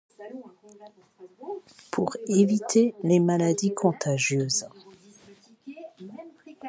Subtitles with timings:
[1.91, 4.65] Pour éviter les maladies contagieuses.